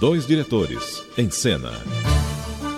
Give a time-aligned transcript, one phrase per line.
[0.00, 1.72] dois diretores, em cena.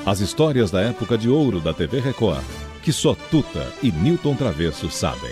[0.06, 2.42] As histórias da época de ouro da TV Record,
[2.82, 5.30] que só Tuta e Newton Travesso sabem.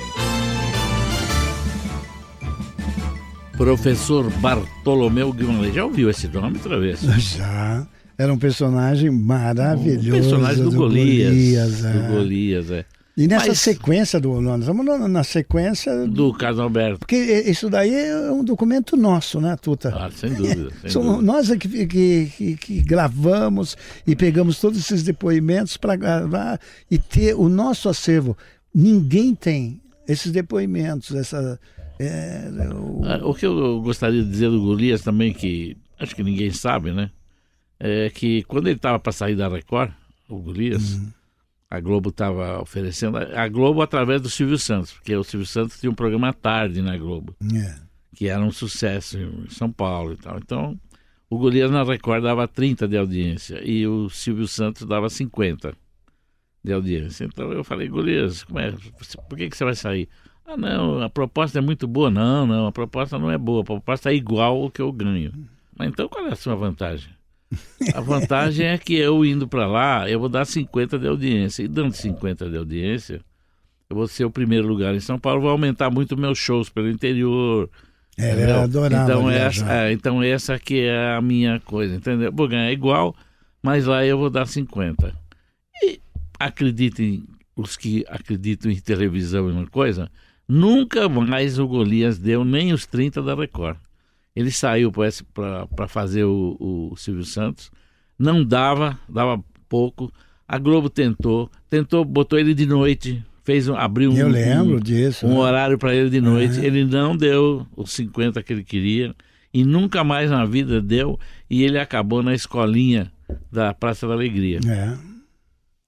[3.57, 5.75] Professor Bartolomeu Guimarães.
[5.75, 7.11] Já ouviu esse nome, Travesso?
[7.19, 7.87] Já.
[8.17, 10.09] Era um personagem maravilhoso.
[10.09, 11.31] Um personagem do, do Golias.
[11.31, 11.93] Golias, é.
[11.93, 12.85] Do Golias, é.
[13.21, 14.41] E nessa Mas- sequência do.
[14.41, 16.07] Nós estamos na, sequência.
[16.07, 17.01] Do Carlos Alberto.
[17.01, 19.89] Porque isso daí é um documento nosso, né, Tuta?
[19.93, 20.71] Ah, sem dúvida.
[20.83, 21.33] Sem Somos dúvida.
[21.33, 27.35] nós é que, que, que- gravamos e pegamos todos esses depoimentos para gravar e ter
[27.35, 28.37] o nosso acervo.
[28.73, 31.59] Ninguém tem esses depoimentos, essa.
[31.99, 36.23] é, o- Ah, O que eu gostaria de dizer do Golias também, que acho que
[36.23, 37.11] ninguém sabe, né?
[37.81, 39.91] É que quando ele estava para sair da Record,
[40.29, 41.01] o Golias,
[41.71, 43.19] a Globo estava oferecendo.
[43.19, 46.81] A Globo através do Silvio Santos, porque o Silvio Santos tinha um programa à tarde
[46.81, 47.75] na Globo, é.
[48.15, 50.39] que era um sucesso em São Paulo e tal.
[50.39, 50.81] Então,
[51.29, 55.75] o Golias na Record dava 30 de audiência e o Silvio Santos dava 50
[56.65, 57.25] de audiência.
[57.25, 58.73] Então eu falei, Golias, como é?
[59.29, 60.09] por que, que você vai sair?
[60.47, 62.11] Ah, não, a proposta é muito boa.
[62.11, 63.61] Não, não, a proposta não é boa.
[63.61, 65.33] A proposta é igual ao que eu ganho.
[65.77, 67.11] Mas então qual é a sua vantagem?
[67.95, 71.63] A vantagem é que eu indo para lá, eu vou dar 50 de audiência.
[71.63, 73.21] E dando 50 de audiência,
[73.89, 76.91] eu vou ser o primeiro lugar em São Paulo, vou aumentar muito meus shows pelo
[76.91, 77.71] interior.
[78.19, 78.49] É, entendeu?
[78.49, 79.47] eu adorava então, viajar.
[79.47, 82.31] essa, é, então essa que é a minha coisa, entendeu?
[82.33, 83.15] Vou ganhar igual,
[83.63, 85.15] mas lá eu vou dar 50.
[85.83, 86.01] E
[86.39, 87.25] acreditem,
[87.57, 90.11] os que acreditam em televisão e uma coisa,
[90.47, 93.79] nunca mais o Golias deu nem os 30 da Record.
[94.39, 97.73] Ele saiu para fazer o, o Silvio Santos,
[98.17, 100.13] não dava, dava pouco.
[100.47, 104.81] A Globo tentou, tentou, botou ele de noite, fez um, abriu um, Eu lembro um,
[104.81, 105.27] disso.
[105.27, 105.39] um né?
[105.41, 106.61] horário para ele de noite.
[106.61, 106.65] É.
[106.65, 109.13] Ele não deu os 50 que ele queria
[109.53, 111.19] e nunca mais na vida deu.
[111.51, 113.11] E ele acabou na escolinha
[113.51, 114.61] da Praça da Alegria.
[114.69, 114.97] É.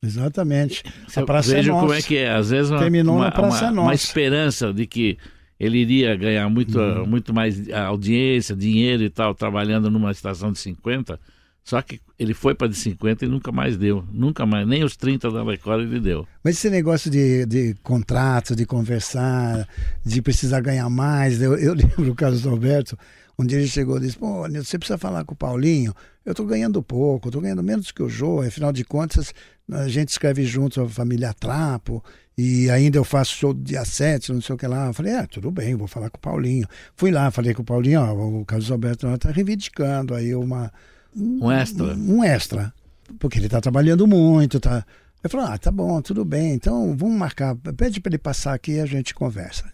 [0.04, 0.82] Exatamente.
[1.06, 1.98] Você A Praça é veja como Nossa.
[1.98, 2.32] é que é.
[2.32, 3.80] Às vezes uma, Terminou uma, na Praça uma- Nossa.
[3.88, 5.18] uma esperança de que
[5.60, 7.06] ele iria ganhar muito, Uhum.
[7.06, 11.20] muito mais audiência, dinheiro e tal, trabalhando numa estação de 50.
[11.62, 14.04] Só que ele foi para de 50 e nunca mais deu.
[14.12, 14.66] Nunca mais.
[14.66, 16.26] Nem os 30 da Record ele deu.
[16.42, 19.68] Mas esse negócio de, de contrato, de conversar,
[20.04, 22.96] de precisar ganhar mais, eu, eu lembro o Carlos Alberto,
[23.38, 25.94] um dia ele chegou e disse, pô, você precisa falar com o Paulinho,
[26.26, 29.32] eu estou ganhando pouco, estou ganhando menos que o Jô, afinal de contas,
[29.72, 32.04] a gente escreve junto a família Trapo,
[32.36, 34.86] e ainda eu faço show dia 7, não sei o que lá.
[34.86, 36.66] Eu falei, é, tudo bem, vou falar com o Paulinho.
[36.96, 40.72] Fui lá, falei com o Paulinho, ó, o Carlos Alberto está reivindicando aí uma,
[41.16, 41.94] Um extra.
[41.94, 42.72] um extra.
[43.18, 44.84] Porque ele está trabalhando muito, tá?
[45.22, 48.72] Eu falei, ah, tá bom, tudo bem, então vamos marcar, pede para ele passar aqui
[48.72, 49.70] e a gente conversa.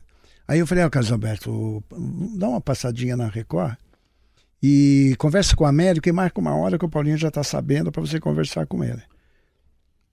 [0.49, 1.83] Aí eu falei, ó, Carlos Alberto,
[2.37, 3.77] dá uma passadinha na Record
[4.63, 7.93] e conversa com o Américo e marca uma hora que o Paulinho já está sabendo
[7.93, 9.03] para você conversar com ele.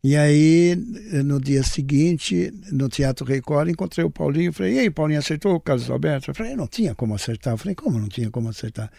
[0.03, 0.75] E aí,
[1.23, 5.55] no dia seguinte, no Teatro Record, encontrei o Paulinho e falei, e aí, Paulinho, acertou
[5.55, 6.29] o Carlos Alberto?
[6.29, 7.53] Eu falei, não tinha como acertar.
[7.53, 8.91] Eu falei, como não tinha como acertar?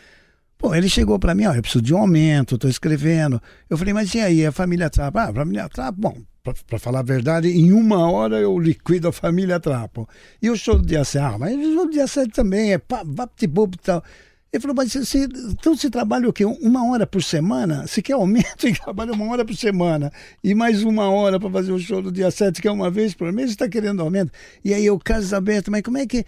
[0.64, 3.38] Pô, ele chegou para mim, ó, eu preciso de um aumento, estou escrevendo.
[3.68, 5.18] Eu falei, mas e aí, a família Trapo?
[5.18, 9.12] Ah, a família Trapo, bom, para falar a verdade, em uma hora eu liquido a
[9.12, 10.08] família Trapo.
[10.40, 12.80] E o show do dia 7, ah, mas o show do dia 7 também é
[13.04, 14.02] vapt-vupt e tal.
[14.50, 16.46] Ele falou, mas você, então você trabalha o quê?
[16.46, 17.86] Uma hora por semana?
[17.86, 20.10] Se quer aumento, e trabalha uma hora por semana.
[20.42, 23.12] E mais uma hora para fazer o show do dia 7, que é uma vez
[23.12, 24.32] por mês, você está querendo aumento.
[24.64, 26.24] E aí eu, Carlos Alberto, mas como é que.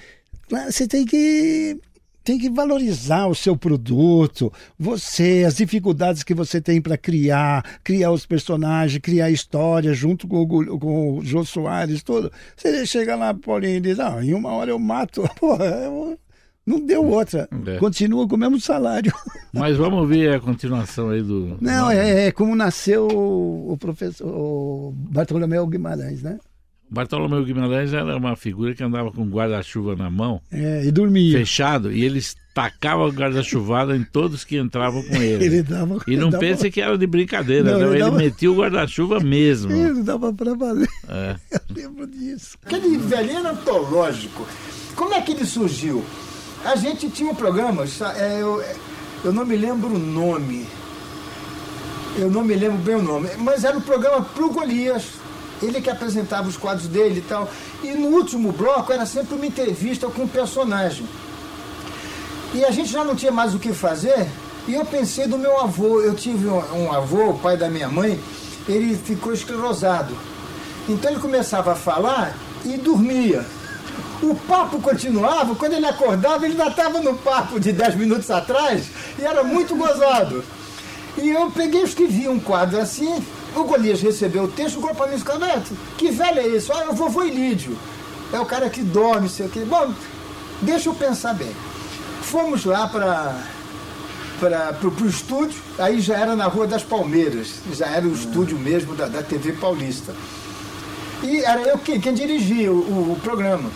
[0.47, 1.81] Claro, Você tem que
[2.27, 8.11] tem que valorizar o seu produto, você, as dificuldades que você tem para criar, criar
[8.11, 12.33] os personagens, criar história junto com o, com o Jô Soares, todo.
[12.57, 15.23] Você chega lá, Paulinho, e diz, ah, em uma hora eu mato.
[15.39, 16.19] Porra, eu-
[16.67, 17.49] não deu outra.
[17.65, 17.77] É.
[17.79, 19.13] Continua com o mesmo salário.
[19.55, 21.57] Mas vamos ver a continuação aí do.
[21.61, 26.41] Não, é, é como nasceu o, o professor o Bartolomeu Guimarães, né?
[26.89, 31.37] Bartolomeu Guimarães era uma figura que andava com guarda-chuva na mão, É, e dormia.
[31.39, 32.23] fechado, e ele
[32.55, 35.45] tacava o guarda-chuvada em todos que entravam com ele.
[35.45, 35.99] Ele dava.
[36.07, 38.57] E não dava, pense que era de brincadeira, Não, não, ele ele dava- metia o
[38.57, 39.71] guarda-chuva mesmo.
[39.77, 40.89] Ele dava para valer.
[41.09, 41.37] É.
[41.53, 42.57] Eu lembro disso.
[42.65, 44.47] Aquele velhinho antológico.
[44.95, 46.03] Como é que ele surgiu?
[46.65, 47.85] A gente tinha um programa,
[48.17, 48.75] é, eu, é,
[49.25, 50.67] eu não me lembro o nome.
[52.19, 55.05] Eu não me lembro bem o nome, mas era um programa pro Golias.
[55.63, 57.49] Ele que apresentava os quadros dele e tal.
[57.83, 61.07] E no último bloco era sempre uma entrevista com um personagem.
[62.55, 64.27] E a gente já não tinha mais o que fazer.
[64.69, 66.01] E eu pensei do meu avô.
[66.01, 68.21] Eu tive um, um avô, o pai da minha mãe,
[68.69, 70.17] ele ficou esclerosado.
[70.89, 73.45] Então ele começava a falar e dormia.
[74.23, 78.87] O papo continuava, quando ele acordava, ele ainda estava no papo de 10 minutos atrás
[79.19, 80.43] e era muito gozado.
[81.19, 83.23] E eu peguei escrevi um quadro assim,
[83.61, 86.71] o Golias recebeu o texto, o para mim e que velho é esse?
[86.71, 87.77] Olha, é o vovô Ilídio.
[88.33, 89.61] É o cara que dorme, sei o quê.
[89.61, 89.93] Bom,
[90.63, 91.55] deixa eu pensar bem.
[92.23, 93.43] Fomos lá para
[94.39, 98.95] para o estúdio, aí já era na Rua das Palmeiras, já era o estúdio mesmo
[98.95, 100.15] da, da TV Paulista.
[101.23, 103.71] E era eu quem, quem dirigia o, o, o programa.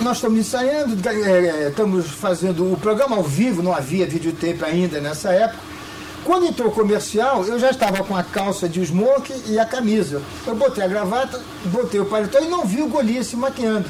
[0.00, 5.00] Nós estamos ensaiando, é, é, estamos fazendo o programa ao vivo, não havia videotape ainda
[5.00, 5.75] nessa época.
[6.26, 10.20] Quando entrou o comercial, eu já estava com a calça de smoke e a camisa.
[10.44, 13.88] Eu botei a gravata, botei o paletó e não vi o Golias se maquiando.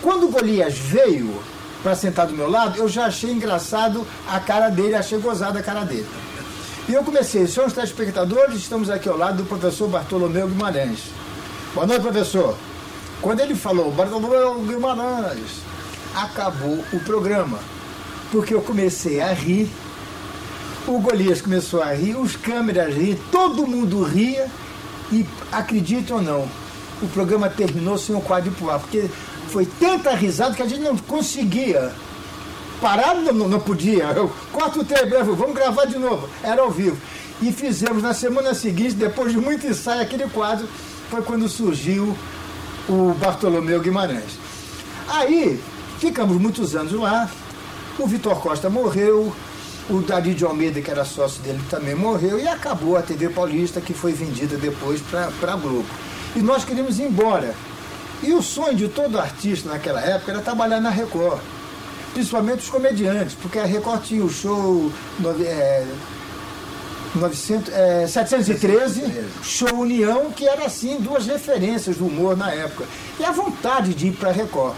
[0.00, 1.38] Quando o Golias veio
[1.82, 5.62] para sentar do meu lado, eu já achei engraçado a cara dele, achei gozada a
[5.62, 6.08] cara dele.
[6.88, 11.10] E eu comecei, senhores telespectadores, estamos aqui ao lado do professor Bartolomeu Guimarães.
[11.74, 12.56] Boa noite, professor.
[13.20, 15.60] Quando ele falou Bartolomeu Guimarães,
[16.14, 17.58] acabou o programa.
[18.32, 19.70] Porque eu comecei a rir,
[20.86, 24.48] o Golias começou a rir, os câmeras riam, todo mundo ria
[25.12, 26.48] e, acredite ou não,
[27.02, 29.08] o programa terminou sem o quadro pular, porque
[29.48, 31.92] foi tanta risada que a gente não conseguia
[32.80, 34.04] parar, não, não podia.
[34.04, 36.28] Eu, corta o telegrafo, vamos gravar de novo.
[36.42, 36.96] Era ao vivo.
[37.42, 40.68] E fizemos na semana seguinte, depois de muito ensaio, aquele quadro,
[41.10, 42.16] foi quando surgiu
[42.88, 44.38] o Bartolomeu Guimarães.
[45.08, 45.60] Aí,
[45.98, 47.30] ficamos muitos anos lá,
[47.98, 49.34] o Vitor Costa morreu,
[49.90, 53.80] o Dari de Almeida, que era sócio dele, também morreu, e acabou a TV Paulista,
[53.80, 55.86] que foi vendida depois para a Globo.
[56.36, 57.54] E nós queríamos ir embora.
[58.22, 61.40] E o sonho de todo artista naquela época era trabalhar na Record,
[62.12, 64.92] principalmente os comediantes, porque a Record tinha o show
[65.40, 65.86] é,
[67.14, 72.84] 900, é, 713, Show União, que era assim, duas referências do humor na época.
[73.18, 74.76] E a vontade de ir para a Record.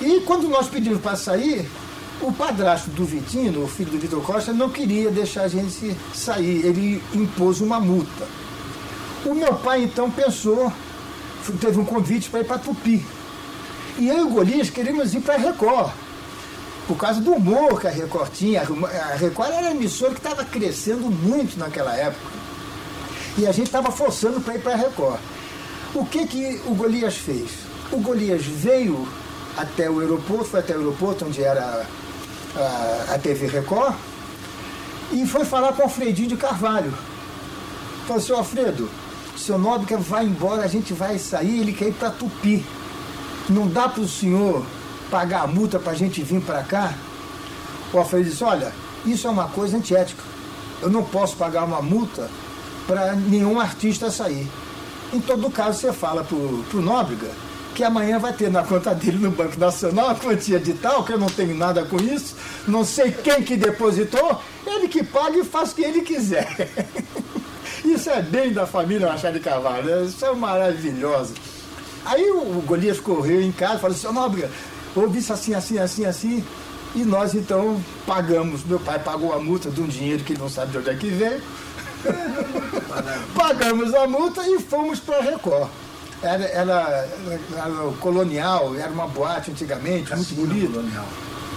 [0.00, 1.68] E quando nós pedimos para sair,
[2.26, 6.64] o padrasto do Vitinho, o filho do Vitor Costa, não queria deixar a gente sair.
[6.64, 8.26] Ele impôs uma multa.
[9.24, 10.72] O meu pai então pensou,
[11.60, 13.04] teve um convite para ir para Tupi.
[13.98, 15.92] E eu e o Golias queríamos ir para a Record
[16.86, 18.60] por causa do humor que a Record tinha.
[18.60, 22.34] A Record era uma emissora que estava crescendo muito naquela época.
[23.38, 25.20] E a gente estava forçando para ir para a Record.
[25.94, 27.50] O que, que o Golias fez?
[27.92, 29.06] O Golias veio
[29.56, 31.86] até o aeroporto, foi até o aeroporto onde era
[32.56, 33.94] a, TV Record,
[35.12, 36.92] e foi falar com o Alfredinho de Carvalho.
[38.06, 38.88] Falou, seu Alfredo,
[39.36, 42.64] seu Nóbrega vai embora, a gente vai sair, ele quer ir para Tupi.
[43.48, 44.64] Não dá para o senhor
[45.10, 46.94] pagar a multa para a gente vir para cá?
[47.92, 48.72] O Alfredo disse, olha,
[49.04, 50.22] isso é uma coisa antiética.
[50.80, 52.28] Eu não posso pagar uma multa
[52.86, 54.48] para nenhum artista sair.
[55.12, 57.30] Em todo caso, você fala para o Nóbrega
[57.74, 61.12] que amanhã vai ter na conta dele no Banco Nacional a quantia de tal, que
[61.12, 62.36] eu não tenho nada com isso,
[62.66, 66.68] não sei quem que depositou, ele que paga e faz o que ele quiser.
[67.84, 71.34] Isso é bem da família Machado de Carvalho, isso é maravilhoso.
[72.02, 74.50] Aí o Golias correu em casa e falou assim, Nóbrega,
[74.96, 76.44] ouvi isso assim, assim, assim, assim.
[76.94, 78.64] E nós então pagamos.
[78.64, 80.94] Meu pai pagou a multa de um dinheiro que ele não sabe de onde é
[80.94, 81.42] que veio.
[83.34, 85.68] Pagamos a multa e fomos para Record.
[86.24, 87.08] Era, era,
[87.54, 90.72] era, colonial, era uma boate antigamente, cassino muito bonito.
[90.72, 91.06] Colonial.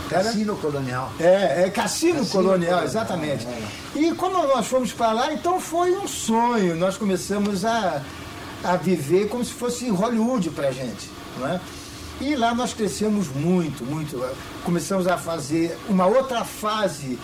[0.09, 0.23] Era?
[0.23, 1.13] Cassino colonial.
[1.19, 3.45] É, é cassino, cassino colonial, colonial, exatamente.
[3.47, 3.99] É, é.
[3.99, 6.75] E quando nós fomos para lá, então foi um sonho.
[6.75, 8.01] Nós começamos a,
[8.63, 11.09] a viver como se fosse Hollywood para a gente.
[11.37, 11.59] Não é?
[12.19, 14.23] E lá nós crescemos muito, muito.
[14.63, 17.19] Começamos a fazer uma outra fase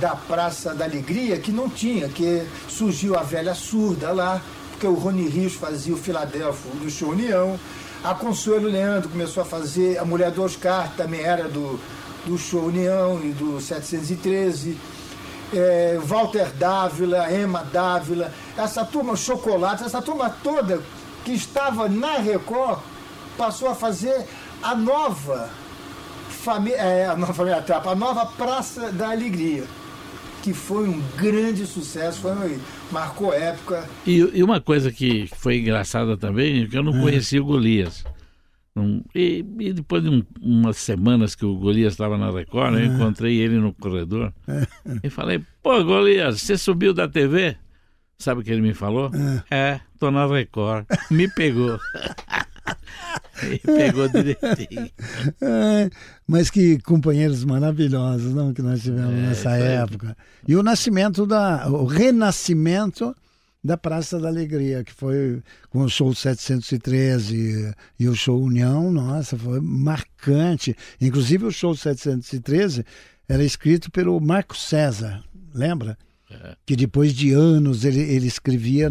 [0.00, 4.40] da Praça da Alegria que não tinha, que surgiu a velha surda lá,
[4.80, 7.60] porque o Rony Rios fazia o Filadélfio do Show União.
[8.02, 11.78] A Consuelo Leandro começou a fazer, a mulher do Oscar também era do,
[12.24, 14.78] do Show União e do 713.
[15.52, 20.80] É, Walter Dávila, Emma Dávila, essa turma Chocolate, essa turma toda
[21.26, 22.78] que estava na Record
[23.36, 24.26] passou a fazer
[24.62, 25.50] a nova
[26.30, 29.66] família, é, a nova família Trapa, a nova Praça da Alegria
[30.42, 32.58] que foi um grande sucesso, foi,
[32.90, 33.88] marcou época.
[34.06, 37.00] E, e uma coisa que foi engraçada também, que eu não é.
[37.00, 38.04] conhecia o Golias.
[38.76, 42.80] Um, e, e, depois de um, umas semanas que o Golias estava na Record, eu
[42.80, 42.84] é.
[42.86, 44.66] encontrei ele no corredor é.
[45.02, 47.56] e falei, pô, Golias, você subiu da TV?
[48.18, 49.10] Sabe o que ele me falou?
[49.50, 50.86] É, é tô na Record.
[51.10, 51.78] Me pegou.
[53.64, 54.90] Pegou direitinho.
[55.40, 55.90] É,
[56.26, 60.16] mas que companheiros maravilhosos não, que nós tivemos é, nessa época.
[60.46, 61.68] E o nascimento da.
[61.68, 63.14] o renascimento
[63.62, 68.90] da Praça da Alegria, que foi com o show 713 e, e o show União,
[68.90, 70.74] nossa, foi marcante.
[71.00, 72.84] Inclusive o show 713
[73.28, 75.22] era escrito pelo Marco César,
[75.54, 75.96] lembra?
[76.30, 76.56] É.
[76.64, 78.88] Que depois de anos ele, ele escrevia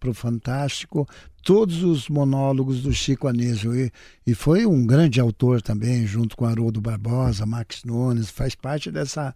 [0.00, 1.08] para o Fantástico
[1.42, 3.74] todos os monólogos do Chico Anísio.
[3.74, 3.90] E,
[4.26, 9.34] e foi um grande autor também, junto com Haroldo Barbosa, Max Nunes, faz parte dessa,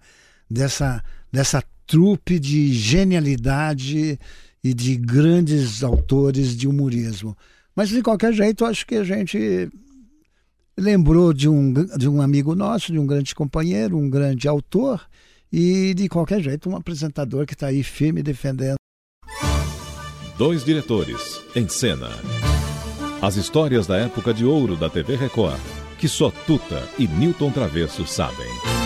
[0.51, 4.19] dessa, dessa trupe de genialidade
[4.63, 7.37] e de grandes autores de humorismo.
[7.75, 9.71] Mas, de qualquer jeito, acho que a gente
[10.77, 15.07] lembrou de um, de um amigo nosso, de um grande companheiro, um grande autor
[15.53, 18.77] e, de qualquer jeito, um apresentador que está aí firme defendendo.
[20.37, 22.11] Dois diretores em cena.
[23.23, 25.61] As histórias da época de ouro da TV Record,
[25.99, 28.86] que só Tuta e Newton Travesso sabem.